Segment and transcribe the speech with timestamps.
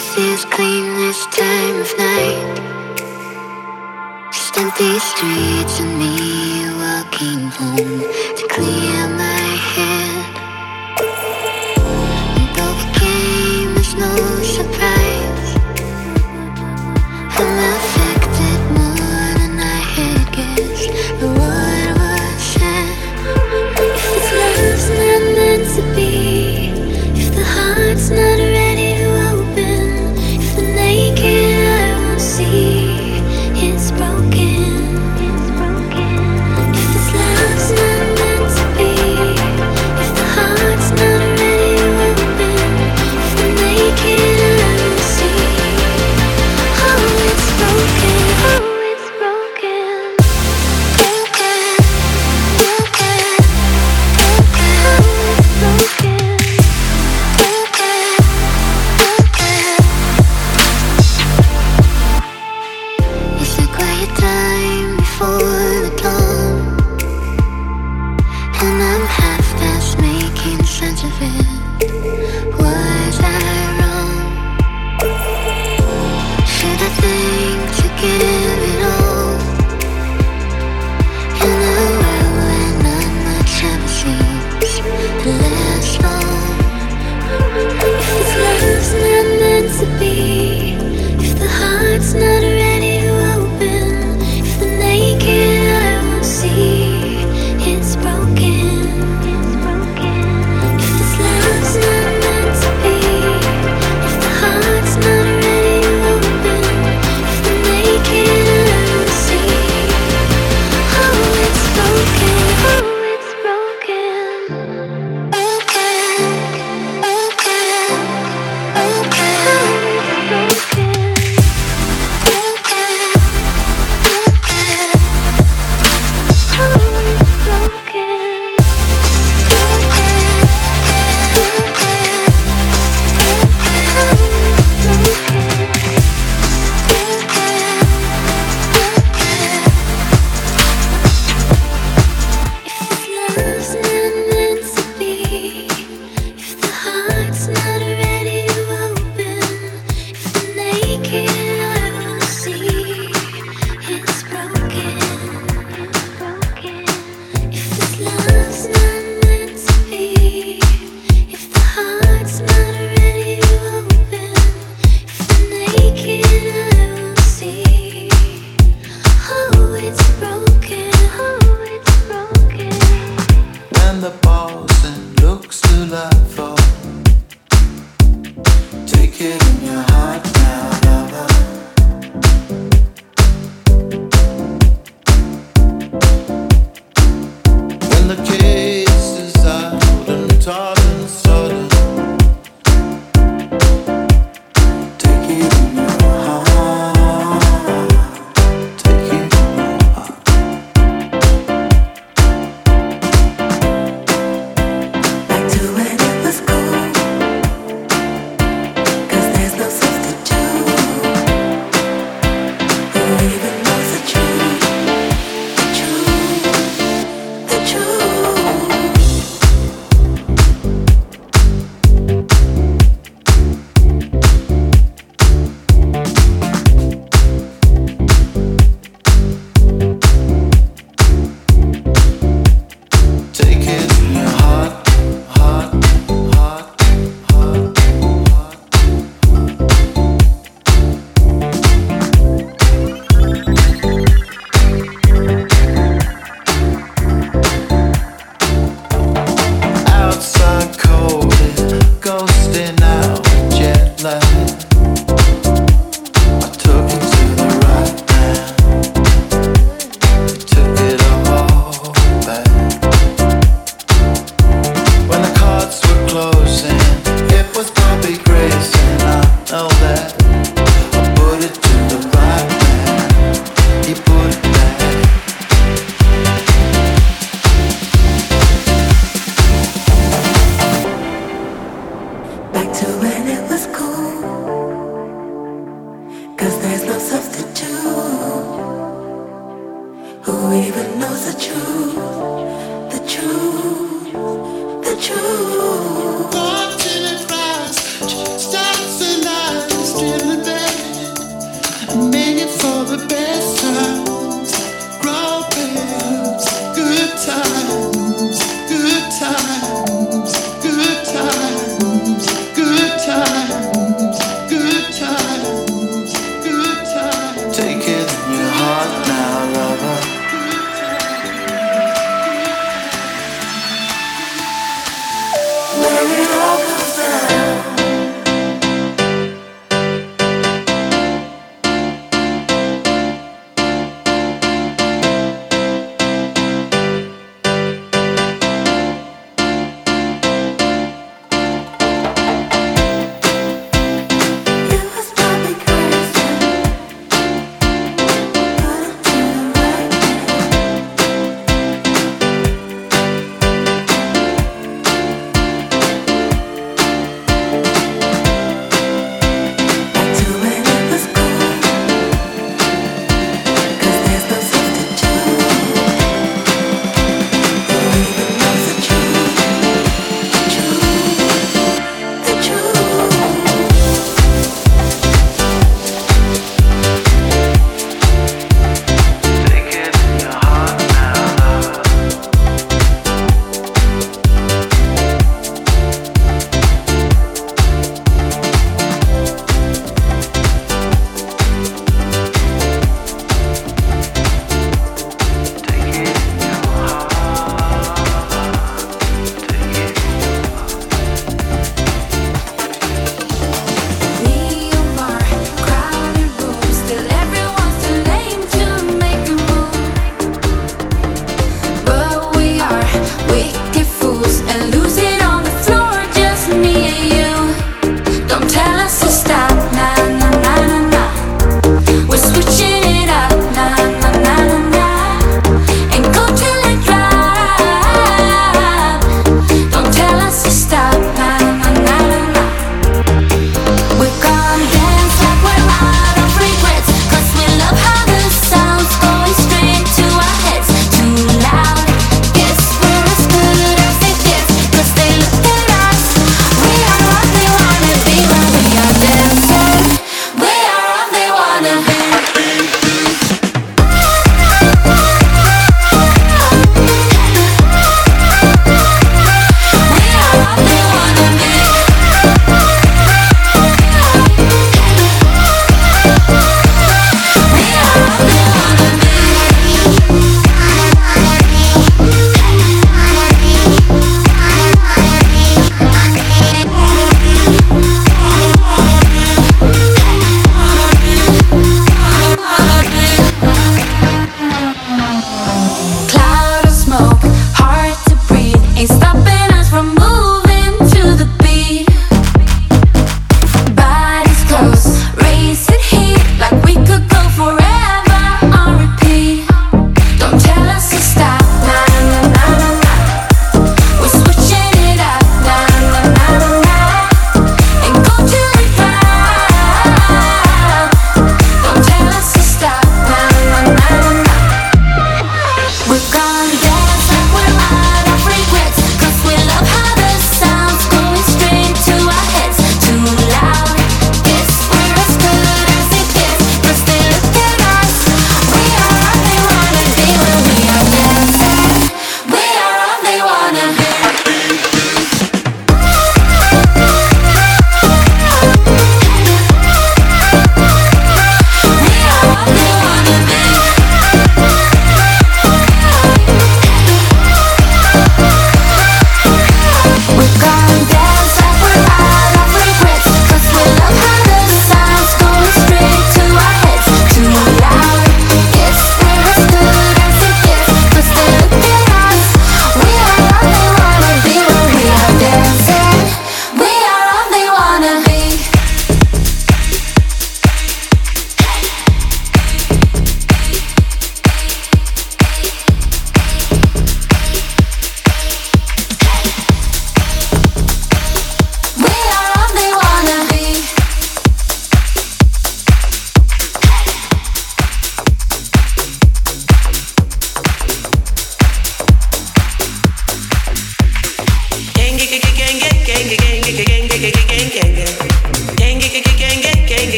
[0.00, 2.56] This is clean this time of night.
[4.32, 8.00] Just empty streets and me walking home
[8.38, 8.99] to clear.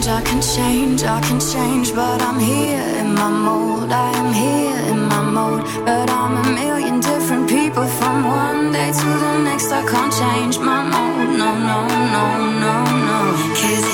[0.00, 3.92] change, I can change, I can change, but I'm here in my mold.
[3.92, 8.92] I am here in my mold, but I'm a million different people from one day
[8.92, 9.70] to the next.
[9.70, 11.78] I can't change my mold, no, no,
[12.16, 12.24] no,
[12.64, 12.74] no,
[13.08, 13.18] no.
[13.60, 13.89] Cause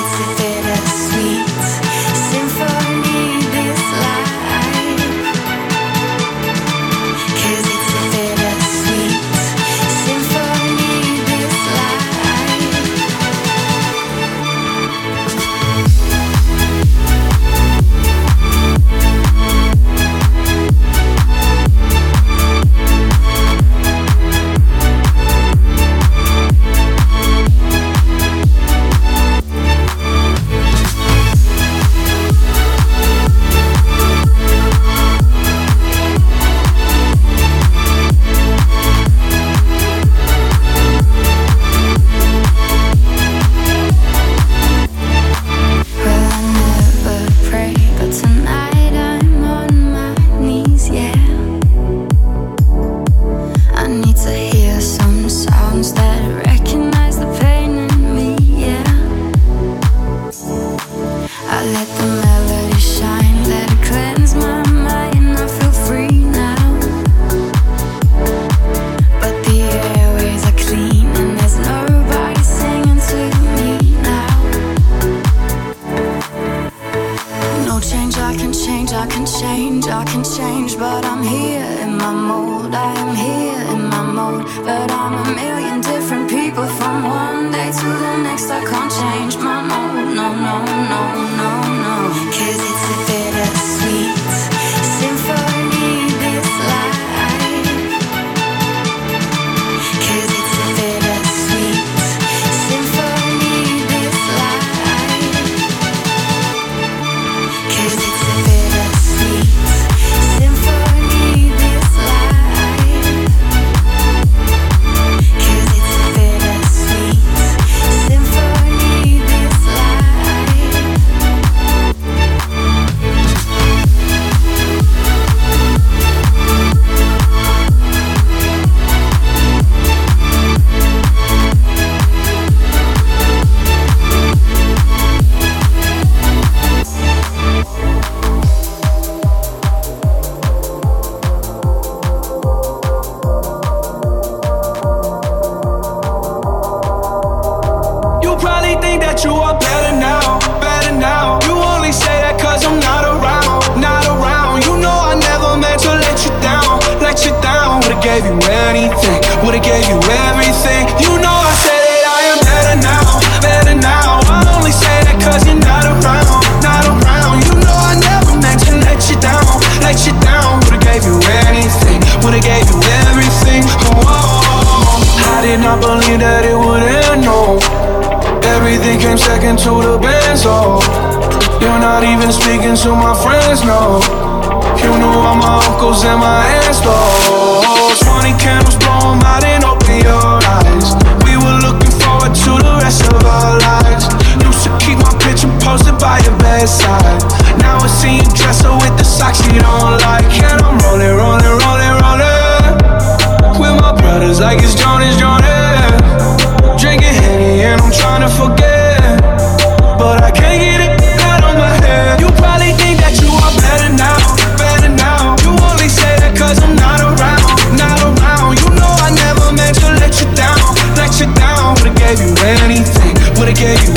[223.67, 223.96] yeah, you.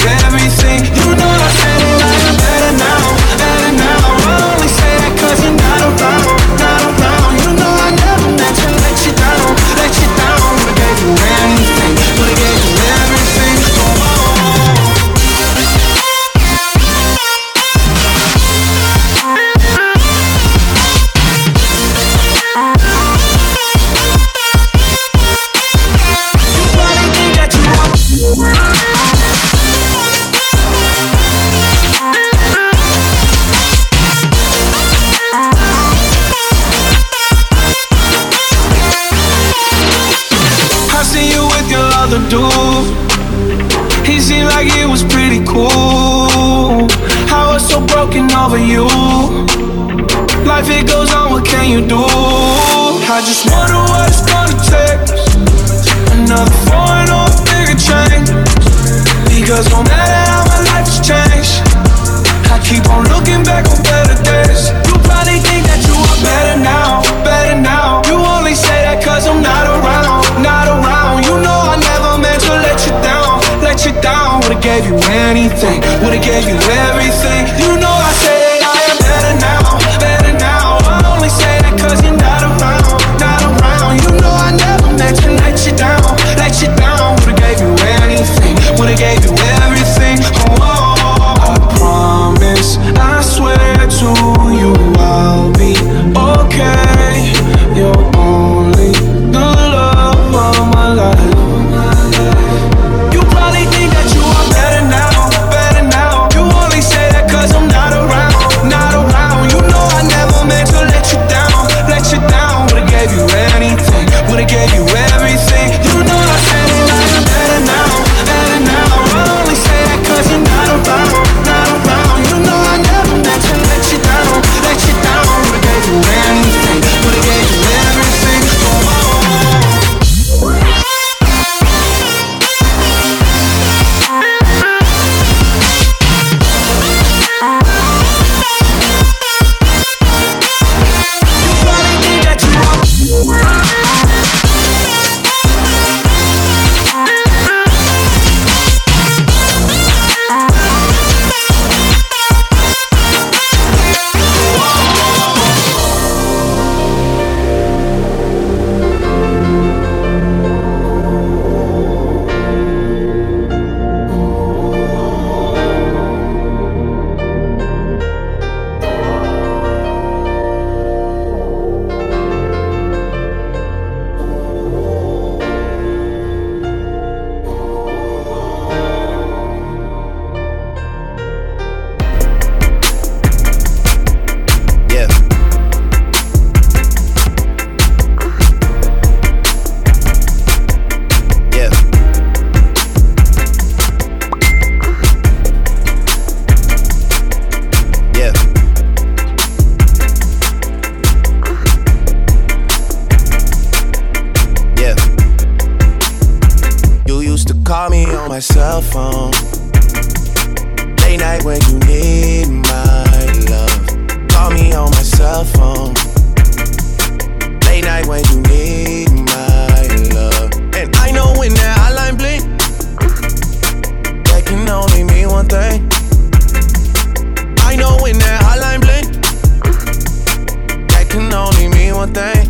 [232.00, 232.48] one thing.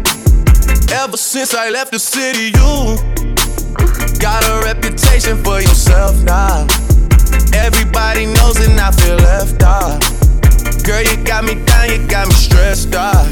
[0.93, 2.97] Ever since I left the city, you
[4.19, 6.67] got a reputation for yourself now.
[7.51, 10.03] Everybody knows and I feel left out.
[10.85, 13.25] Girl, you got me down, you got me stressed out.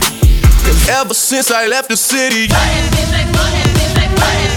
[0.66, 4.57] Cause ever since I left the city, you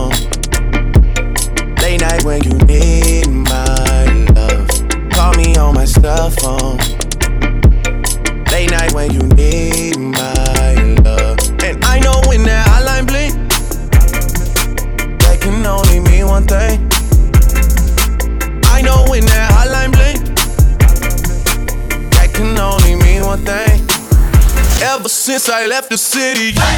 [25.81, 26.70] left the city.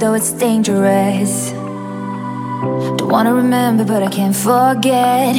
[0.00, 1.50] though it's dangerous.
[2.96, 5.34] Don't wanna remember, but I can't forget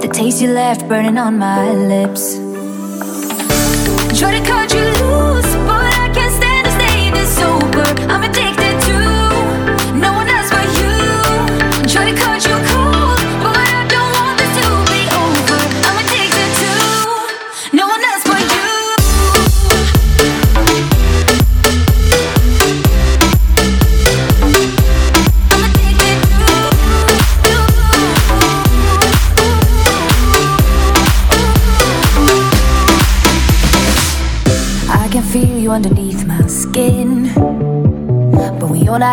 [0.00, 2.34] the taste you left burning on my lips.
[4.18, 4.93] Try to cut you.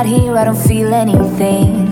[0.06, 1.88] here, I don't feel anything.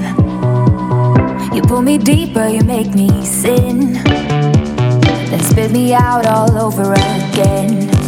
[1.54, 3.94] You pull me deeper, you make me sin.
[3.94, 7.99] Then spit me out all over again.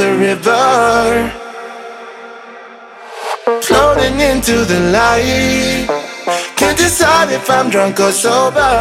[0.00, 1.30] the river.
[3.60, 5.84] Floating into the light.
[6.56, 8.72] Can't decide if I'm drunk or sober.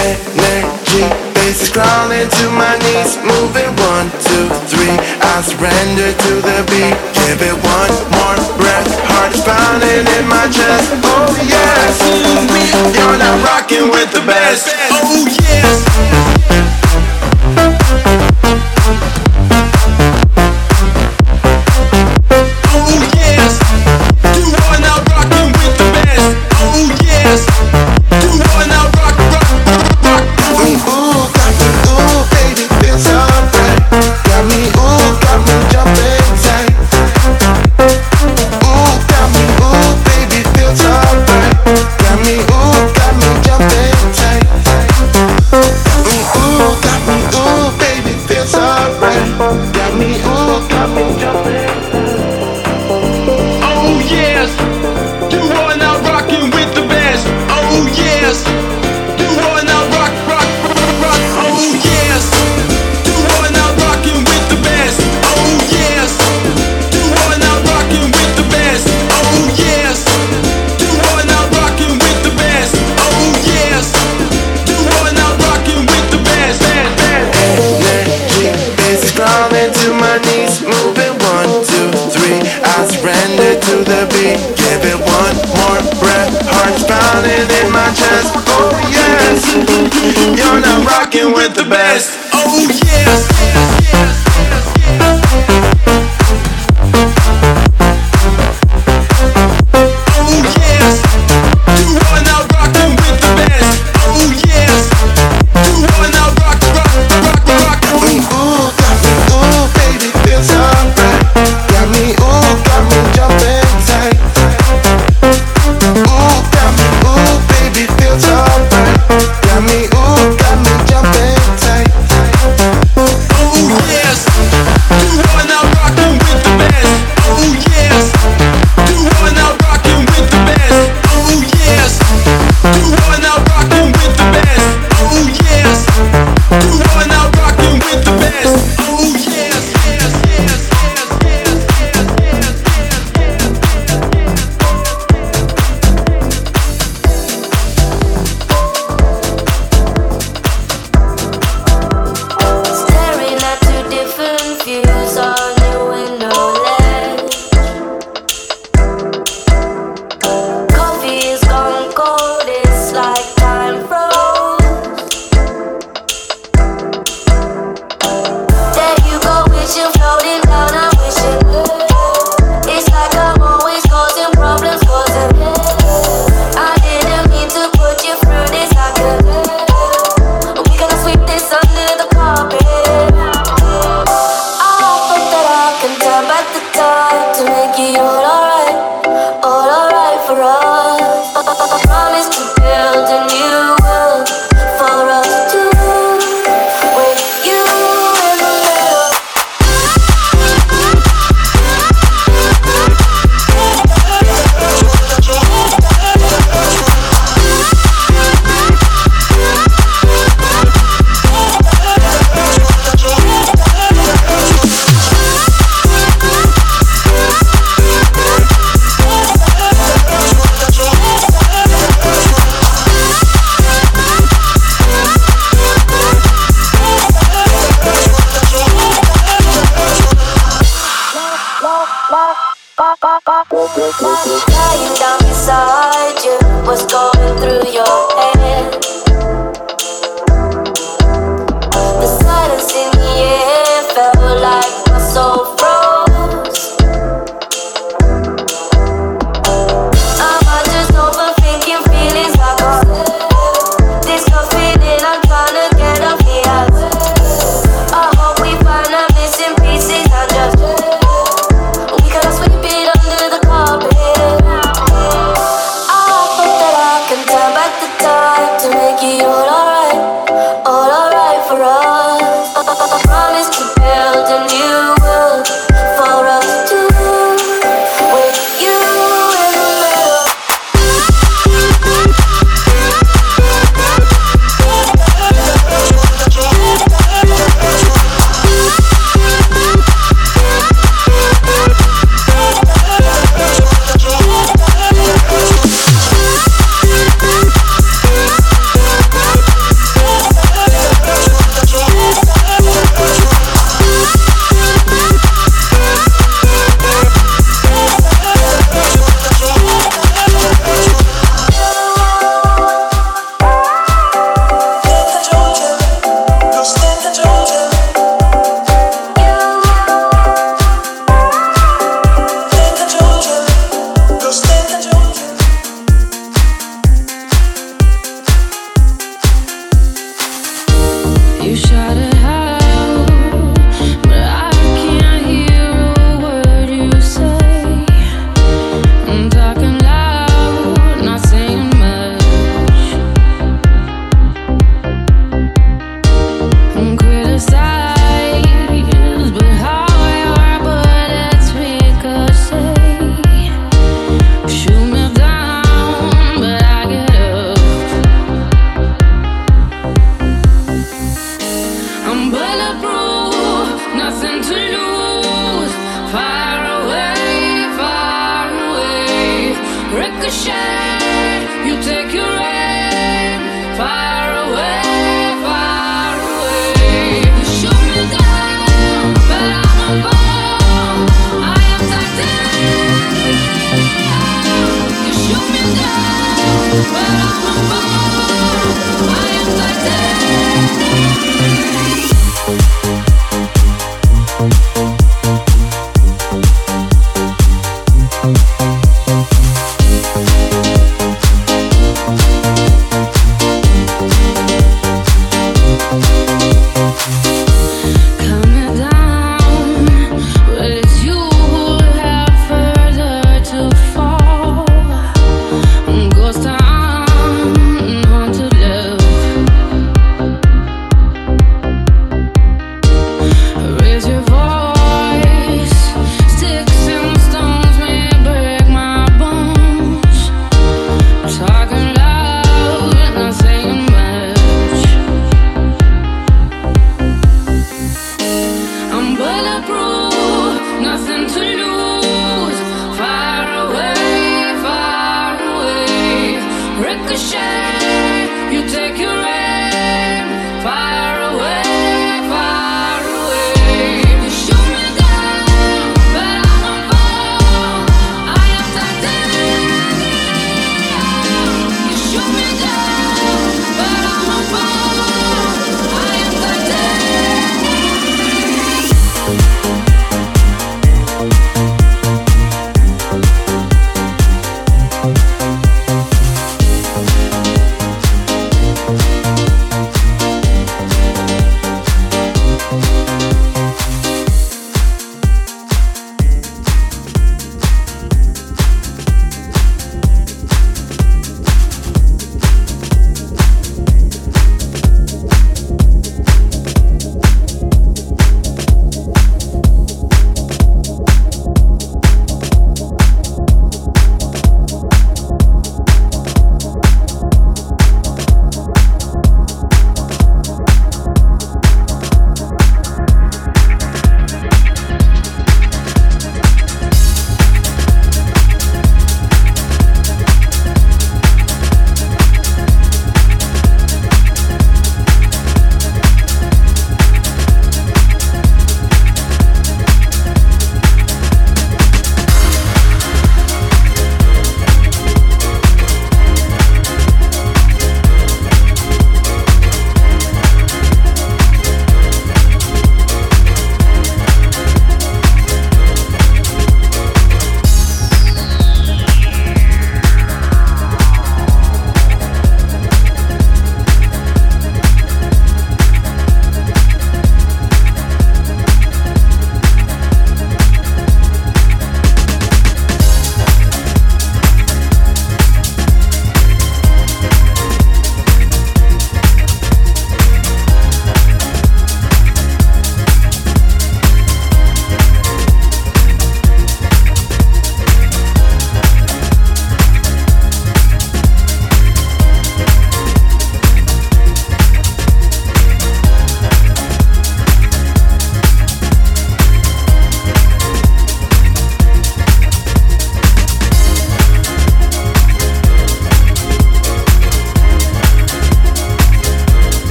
[0.00, 1.04] Energy
[1.36, 3.12] base is crawling to my knees.
[3.20, 4.96] Moving one, two, three.
[5.20, 6.96] I surrender to the beat.
[7.20, 8.90] Give it one more breath.
[9.12, 10.88] Heart is pounding in my chest.
[11.04, 11.84] Oh yeah,
[12.96, 14.72] you're not rocking with the best.
[14.90, 16.75] Oh yeah